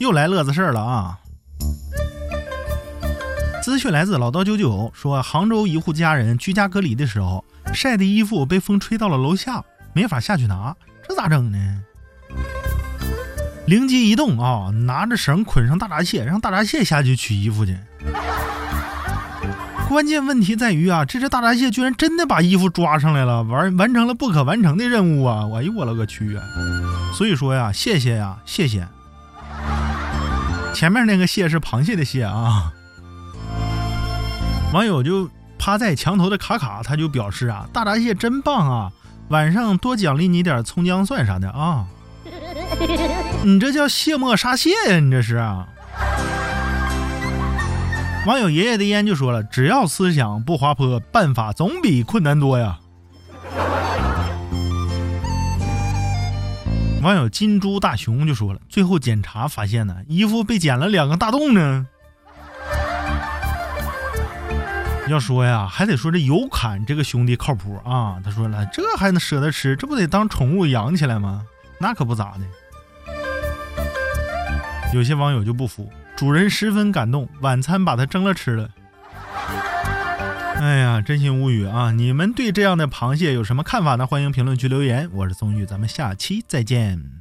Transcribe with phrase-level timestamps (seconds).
[0.00, 1.18] 又来乐子事儿了啊！
[3.62, 10.74] 资讯来自老刀九九说，杭州一户家人居家隔离的时候，晒的衣服被风吹到了楼下，没法下去拿，
[11.06, 11.58] 这咋整呢？
[13.66, 17.76] 灵机一动啊，拿着绳捆上大闸蟹，让大闸蟹下去取衣服去。
[19.86, 25.44] 关键问题在于啊，这只大闸蟹居然真的把衣服抓上来了，完完成了不可完成的任务啊！
[25.56, 26.42] 哎呦我勒个去啊！
[27.12, 28.88] 所以说呀，谢谢呀，谢谢。
[30.72, 32.72] 前面那个蟹是螃蟹的蟹啊。
[34.72, 38.92] 网友就趴在墙头的卡卡，他就表示啊，大闸蟹真棒啊，
[39.28, 41.86] 晚上多奖励你点葱姜蒜啥的啊。
[43.44, 45.66] 你这叫卸磨杀蟹呀，你这是啊。
[48.26, 52.78] 网友爷爷的烟就说了，只要思想不滑坡，办法总比困难多呀。
[57.00, 61.86] 网友金猪大熊就说了，最后检查发现呢，衣服被剪了两个大洞呢。
[65.08, 68.20] 要说呀，还得说这有坎这个兄弟靠谱啊。
[68.22, 71.42] 他说了，这还能舍得吃，这不得当宠物养起来吗？
[71.78, 72.40] 那可不咋的。
[74.92, 78.68] 有些网友就不服，主人十分感动，晚餐把它蒸了吃了。
[80.62, 81.90] 哎呀，真心无语啊！
[81.92, 84.06] 你们对这样的螃蟹有什么看法呢？
[84.06, 85.08] 欢迎评论区留言。
[85.14, 87.12] 我是宋玉，咱们下期再见。